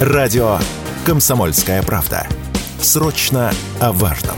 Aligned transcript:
Радио 0.00 0.56
«Комсомольская 1.04 1.82
правда». 1.82 2.26
Срочно 2.80 3.52
о 3.80 3.92
важном. 3.92 4.36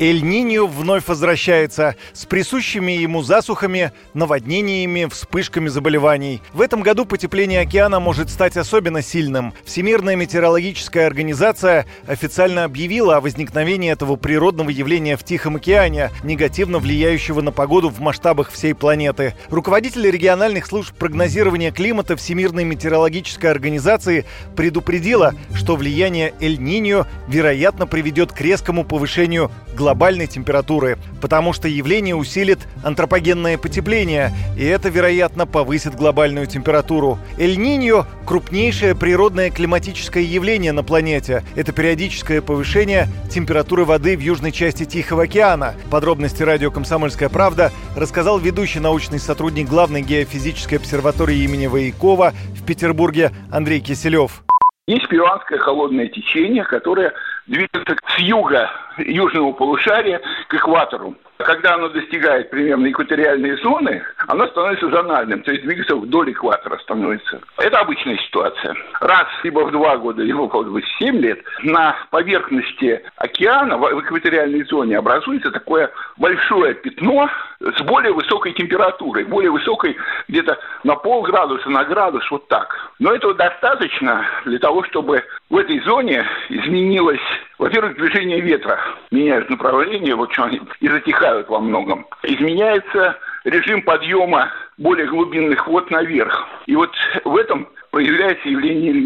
Эль-Ниньо 0.00 0.66
вновь 0.66 1.06
возвращается 1.06 1.94
с 2.12 2.26
присущими 2.26 2.92
ему 2.92 3.22
засухами, 3.22 3.92
наводнениями, 4.12 5.06
вспышками 5.08 5.68
заболеваний. 5.68 6.42
В 6.52 6.60
этом 6.60 6.82
году 6.82 7.04
потепление 7.04 7.60
океана 7.60 8.00
может 8.00 8.28
стать 8.28 8.56
особенно 8.56 9.02
сильным. 9.02 9.54
Всемирная 9.64 10.16
метеорологическая 10.16 11.06
организация 11.06 11.86
официально 12.08 12.64
объявила 12.64 13.16
о 13.16 13.20
возникновении 13.20 13.92
этого 13.92 14.16
природного 14.16 14.70
явления 14.70 15.16
в 15.16 15.22
Тихом 15.22 15.56
океане, 15.56 16.10
негативно 16.24 16.80
влияющего 16.80 17.40
на 17.40 17.52
погоду 17.52 17.88
в 17.88 18.00
масштабах 18.00 18.50
всей 18.50 18.74
планеты. 18.74 19.34
Руководитель 19.48 20.10
региональных 20.10 20.66
служб 20.66 20.92
прогнозирования 20.96 21.70
климата 21.70 22.16
Всемирной 22.16 22.64
метеорологической 22.64 23.48
организации 23.48 24.24
предупредила, 24.56 25.34
что 25.54 25.76
влияние 25.76 26.34
Эль-Ниньо 26.40 27.06
вероятно 27.28 27.86
приведет 27.86 28.32
к 28.32 28.40
резкому 28.40 28.84
повышению 28.84 29.52
глобальной 29.84 30.26
температуры, 30.26 30.96
потому 31.20 31.52
что 31.52 31.68
явление 31.68 32.14
усилит 32.16 32.58
антропогенное 32.82 33.58
потепление, 33.58 34.32
и 34.56 34.64
это, 34.64 34.88
вероятно, 34.88 35.46
повысит 35.46 35.94
глобальную 35.94 36.46
температуру. 36.46 37.18
Эль-Ниньо– 37.36 38.06
крупнейшее 38.26 38.94
природное 38.94 39.50
климатическое 39.50 40.22
явление 40.22 40.72
на 40.72 40.82
планете. 40.82 41.44
Это 41.54 41.72
периодическое 41.72 42.40
повышение 42.40 43.08
температуры 43.30 43.84
воды 43.84 44.16
в 44.16 44.20
южной 44.20 44.52
части 44.52 44.86
Тихого 44.86 45.24
океана. 45.24 45.74
Подробности 45.90 46.42
радио 46.42 46.70
«Комсомольская 46.70 47.28
правда» 47.28 47.70
рассказал 47.94 48.38
ведущий 48.38 48.80
научный 48.80 49.18
сотрудник 49.18 49.68
главной 49.68 50.00
геофизической 50.00 50.78
обсерватории 50.78 51.44
имени 51.44 51.66
Воякова 51.66 52.32
в 52.58 52.64
Петербурге 52.64 53.32
Андрей 53.52 53.80
Киселев. 53.80 54.42
Есть 54.86 55.08
перуанское 55.08 55.58
холодное 55.58 56.08
течение, 56.08 56.64
которое 56.64 57.12
движется 57.46 57.96
с 58.06 58.18
юга 58.18 58.70
южного 58.98 59.52
полушария 59.52 60.20
к 60.48 60.54
экватору. 60.54 61.14
Когда 61.38 61.74
оно 61.74 61.88
достигает 61.88 62.50
примерно 62.50 62.88
экваториальной 62.88 63.56
зоны, 63.60 64.02
оно 64.28 64.46
становится 64.46 64.88
зональным, 64.88 65.42
то 65.42 65.50
есть 65.50 65.64
двигается 65.64 65.96
вдоль 65.96 66.30
экватора 66.30 66.78
становится. 66.78 67.40
Это 67.58 67.80
обычная 67.80 68.16
ситуация. 68.18 68.74
Раз 69.00 69.26
либо 69.42 69.60
в 69.60 69.72
два 69.72 69.96
года, 69.96 70.22
либо 70.22 70.42
в 70.42 70.80
семь 70.98 71.18
лет 71.18 71.40
на 71.62 71.96
поверхности 72.10 73.02
океана 73.16 73.76
в 73.76 74.00
экваториальной 74.00 74.62
зоне 74.64 74.96
образуется 74.96 75.50
такое 75.50 75.90
большое 76.16 76.74
пятно 76.74 77.28
с 77.58 77.82
более 77.82 78.12
высокой 78.12 78.52
температурой, 78.52 79.24
более 79.24 79.50
высокой 79.50 79.96
где-то 80.28 80.56
на 80.84 80.94
полградуса, 80.94 81.68
на 81.68 81.84
градус, 81.84 82.30
вот 82.30 82.46
так. 82.46 82.74
Но 83.00 83.12
этого 83.12 83.34
достаточно 83.34 84.24
для 84.44 84.58
того, 84.60 84.84
чтобы 84.84 85.24
в 85.50 85.56
этой 85.56 85.78
зоне 85.80 86.24
изменилось, 86.48 87.20
во-первых, 87.58 87.96
движение 87.96 88.40
ветра, 88.40 88.78
меняют 89.10 89.50
направление, 89.50 90.14
вот 90.14 90.32
что 90.32 90.44
они 90.44 90.60
и 90.80 90.88
затихают 90.88 91.48
во 91.48 91.60
многом. 91.60 92.06
Изменяется 92.22 93.18
режим 93.44 93.82
подъема 93.82 94.50
более 94.78 95.06
глубинных 95.06 95.66
вод 95.66 95.90
наверх. 95.90 96.48
И 96.66 96.74
вот 96.74 96.90
в 97.24 97.36
этом 97.36 97.68
проявляется 97.90 98.48
явление 98.48 98.90
эль 98.90 99.00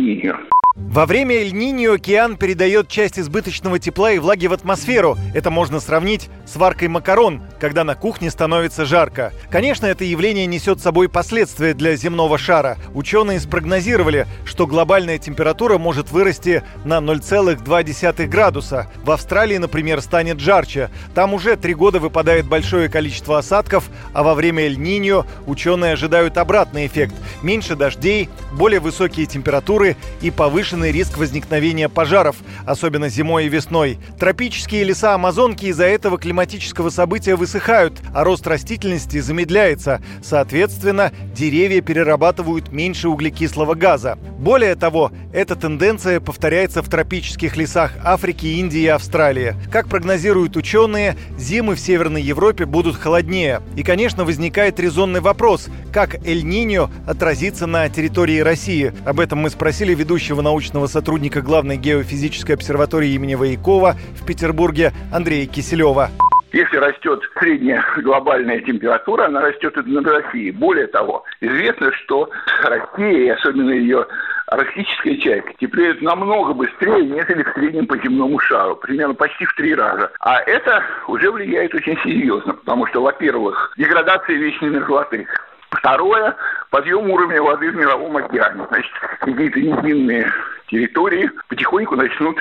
во 0.78 1.06
время 1.06 1.34
Эль-Ниньо 1.34 1.94
океан 1.94 2.36
передает 2.36 2.88
часть 2.88 3.18
избыточного 3.18 3.80
тепла 3.80 4.12
и 4.12 4.18
влаги 4.18 4.46
в 4.46 4.52
атмосферу. 4.52 5.18
Это 5.34 5.50
можно 5.50 5.80
сравнить 5.80 6.30
с 6.46 6.54
варкой 6.54 6.86
макарон, 6.86 7.42
когда 7.58 7.82
на 7.82 7.96
кухне 7.96 8.30
становится 8.30 8.84
жарко. 8.84 9.32
Конечно, 9.50 9.86
это 9.86 10.04
явление 10.04 10.46
несет 10.46 10.78
с 10.78 10.84
собой 10.84 11.08
последствия 11.08 11.74
для 11.74 11.96
земного 11.96 12.38
шара. 12.38 12.78
Ученые 12.94 13.40
спрогнозировали, 13.40 14.28
что 14.44 14.68
глобальная 14.68 15.18
температура 15.18 15.78
может 15.78 16.12
вырасти 16.12 16.62
на 16.84 16.98
0,2 16.98 18.26
градуса. 18.26 18.88
В 19.04 19.10
Австралии, 19.10 19.56
например, 19.58 20.00
станет 20.00 20.38
жарче. 20.38 20.90
Там 21.12 21.34
уже 21.34 21.56
три 21.56 21.74
года 21.74 21.98
выпадает 21.98 22.46
большое 22.46 22.88
количество 22.88 23.38
осадков, 23.38 23.90
а 24.14 24.22
во 24.22 24.34
время 24.34 24.64
Эль-Ниньо 24.64 25.26
ученые 25.46 25.94
ожидают 25.94 26.38
обратный 26.38 26.86
эффект. 26.86 27.14
Меньше 27.42 27.74
дождей, 27.74 28.28
более 28.52 28.80
высокие 28.80 29.26
температуры 29.26 29.96
и 30.22 30.30
повышенная 30.30 30.67
повышенный 30.68 30.92
риск 30.92 31.16
возникновения 31.16 31.88
пожаров, 31.88 32.36
особенно 32.66 33.08
зимой 33.08 33.46
и 33.46 33.48
весной. 33.48 33.98
Тропические 34.18 34.84
леса 34.84 35.14
Амазонки 35.14 35.64
из-за 35.66 35.86
этого 35.86 36.18
климатического 36.18 36.90
события 36.90 37.36
высыхают, 37.36 37.94
а 38.14 38.22
рост 38.22 38.46
растительности 38.46 39.18
замедляется. 39.20 40.02
Соответственно, 40.22 41.10
деревья 41.34 41.80
перерабатывают 41.80 42.70
меньше 42.70 43.08
углекислого 43.08 43.74
газа. 43.74 44.18
Более 44.38 44.74
того, 44.74 45.10
эта 45.32 45.56
тенденция 45.56 46.20
повторяется 46.20 46.82
в 46.82 46.90
тропических 46.90 47.56
лесах 47.56 47.92
Африки, 48.04 48.44
Индии 48.44 48.80
и 48.80 48.88
Австралии. 48.88 49.54
Как 49.72 49.88
прогнозируют 49.88 50.54
ученые, 50.56 51.16
зимы 51.38 51.76
в 51.76 51.80
Северной 51.80 52.20
Европе 52.20 52.66
будут 52.66 52.96
холоднее. 52.96 53.62
И, 53.74 53.82
конечно, 53.82 54.26
возникает 54.26 54.78
резонный 54.78 55.20
вопрос, 55.20 55.68
как 55.94 56.26
Эль-Ниньо 56.26 56.90
отразится 57.06 57.66
на 57.66 57.88
территории 57.88 58.40
России. 58.40 58.92
Об 59.06 59.18
этом 59.18 59.38
мы 59.38 59.48
спросили 59.48 59.94
ведущего 59.94 60.42
научного 60.42 60.57
научного 60.58 60.86
сотрудника 60.88 61.40
главной 61.40 61.76
геофизической 61.76 62.56
обсерватории 62.56 63.10
имени 63.10 63.36
Воякова 63.36 63.94
в 64.20 64.26
Петербурге 64.26 64.90
Андрея 65.14 65.46
Киселева. 65.46 66.10
Если 66.50 66.76
растет 66.78 67.20
средняя 67.38 67.84
глобальная 68.02 68.58
температура, 68.58 69.26
она 69.26 69.40
растет 69.40 69.76
и 69.76 69.88
над 69.88 70.04
Россией. 70.04 70.50
Более 70.50 70.88
того, 70.88 71.22
известно, 71.40 71.92
что 71.92 72.28
Россия, 72.64 73.34
особенно 73.34 73.70
ее 73.70 74.04
арктическая 74.48 75.14
часть, 75.18 75.46
теплеет 75.60 76.02
намного 76.02 76.54
быстрее, 76.54 77.04
нежели 77.04 77.44
в 77.44 77.52
среднем 77.54 77.86
по 77.86 77.96
земному 77.96 78.40
шару, 78.40 78.74
примерно 78.74 79.14
почти 79.14 79.44
в 79.44 79.54
три 79.54 79.76
раза. 79.76 80.10
А 80.18 80.40
это 80.40 80.82
уже 81.06 81.30
влияет 81.30 81.72
очень 81.72 81.96
серьезно, 82.02 82.54
потому 82.54 82.84
что, 82.88 83.00
во-первых, 83.00 83.74
деградация 83.76 84.34
вечной 84.34 84.70
мерзлоты. 84.70 85.24
Второе– 85.70 86.34
подъем 86.70 87.10
уровня 87.10 87.42
воды 87.42 87.70
в 87.70 87.76
мировом 87.76 88.16
океане. 88.16 88.66
Значит, 88.68 88.92
какие-то 89.20 89.60
низинные 89.60 90.32
территории 90.68 91.30
потихоньку 91.48 91.96
начнут 91.96 92.36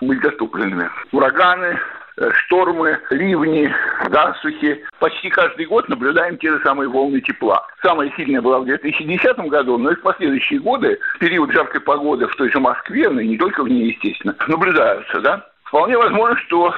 быть 0.00 0.22
затопленными. 0.22 0.90
Ураганы, 1.12 1.78
э, 2.18 2.30
штормы, 2.32 2.98
ливни, 3.10 3.72
засухи. 4.10 4.84
Почти 4.98 5.30
каждый 5.30 5.66
год 5.66 5.88
наблюдаем 5.88 6.36
те 6.38 6.50
же 6.50 6.60
самые 6.62 6.88
волны 6.88 7.20
тепла. 7.20 7.66
Самая 7.82 8.10
сильная 8.16 8.42
была 8.42 8.60
в 8.60 8.66
2010 8.66 9.38
году, 9.48 9.78
но 9.78 9.92
и 9.92 9.96
в 9.96 10.02
последующие 10.02 10.60
годы, 10.60 10.98
период 11.18 11.52
жаркой 11.52 11.80
погоды 11.80 12.26
в 12.26 12.36
той 12.36 12.50
же 12.50 12.60
Москве, 12.60 13.08
ну 13.08 13.20
и 13.20 13.28
не 13.28 13.38
только 13.38 13.62
в 13.62 13.68
ней, 13.68 13.92
естественно, 13.92 14.34
наблюдаются, 14.48 15.20
да. 15.20 15.46
Вполне 15.64 15.96
возможно, 15.96 16.36
что 16.36 16.74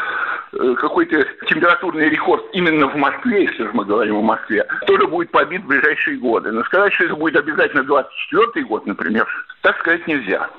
какой-то 0.52 1.24
температурный 1.48 2.08
рекорд 2.08 2.44
именно 2.52 2.88
в 2.88 2.96
Москве, 2.96 3.44
если 3.44 3.68
мы 3.72 3.84
говорим 3.84 4.16
о 4.16 4.22
Москве, 4.22 4.66
тоже 4.86 5.06
будет 5.06 5.30
побит 5.30 5.62
в 5.62 5.66
ближайшие 5.66 6.18
годы. 6.18 6.52
Но 6.52 6.62
сказать, 6.64 6.92
что 6.92 7.04
это 7.04 7.16
будет 7.16 7.36
обязательно 7.36 7.84
24 7.84 8.66
год, 8.66 8.86
например, 8.86 9.26
так 9.62 9.78
сказать 9.78 10.06
нельзя. 10.06 10.50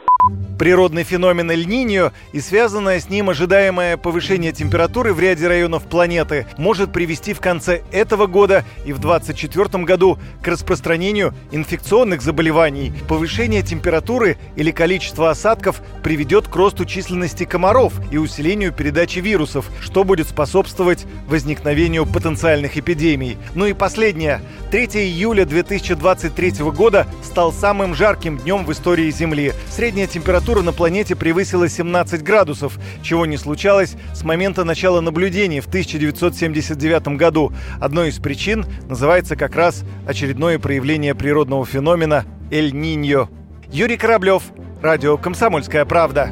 Природный 0.57 1.03
феномен 1.03 1.49
Эль-Ниньо 1.49 2.11
и 2.31 2.39
связанное 2.39 2.99
с 2.99 3.09
ним 3.09 3.29
ожидаемое 3.29 3.97
повышение 3.97 4.51
температуры 4.51 5.13
в 5.13 5.19
ряде 5.19 5.47
районов 5.47 5.83
планеты 5.83 6.45
может 6.57 6.93
привести 6.93 7.33
в 7.33 7.39
конце 7.39 7.81
этого 7.91 8.27
года 8.27 8.63
и 8.85 8.93
в 8.93 8.99
2024 8.99 9.83
году 9.83 10.19
к 10.41 10.47
распространению 10.47 11.33
инфекционных 11.51 12.21
заболеваний. 12.21 12.93
Повышение 13.07 13.63
температуры 13.63 14.37
или 14.55 14.71
количество 14.71 15.31
осадков 15.31 15.81
приведет 16.03 16.47
к 16.47 16.55
росту 16.55 16.85
численности 16.85 17.45
комаров 17.45 17.93
и 18.11 18.17
усилению 18.17 18.71
передачи 18.71 19.19
вирусов, 19.19 19.65
что 19.81 20.03
будет 20.03 20.29
способствовать 20.29 21.05
возникновению 21.27 22.05
потенциальных 22.05 22.77
эпидемий. 22.77 23.37
Ну 23.55 23.65
и 23.65 23.73
последнее. 23.73 24.41
3 24.73 24.85
июля 24.85 25.45
2023 25.45 26.63
года 26.71 27.05
стал 27.21 27.53
самым 27.53 27.93
жарким 27.93 28.39
днем 28.39 28.65
в 28.65 28.71
истории 28.71 29.11
Земли. 29.11 29.53
Средняя 29.69 30.07
температура 30.07 30.63
на 30.63 30.73
планете 30.73 31.15
превысила 31.15 31.69
17 31.69 32.23
градусов, 32.23 32.79
чего 33.03 33.27
не 33.27 33.37
случалось 33.37 33.93
с 34.15 34.23
момента 34.23 34.63
начала 34.63 34.99
наблюдений 34.99 35.59
в 35.59 35.67
1979 35.67 37.09
году. 37.19 37.53
Одной 37.79 38.09
из 38.09 38.17
причин 38.17 38.65
называется 38.89 39.35
как 39.35 39.55
раз 39.55 39.83
очередное 40.07 40.57
проявление 40.57 41.13
природного 41.13 41.67
феномена 41.67 42.25
Эль-Ниньо. 42.49 43.29
Юрий 43.71 43.97
Кораблев, 43.97 44.41
Радио 44.81 45.17
«Комсомольская 45.17 45.85
правда». 45.85 46.31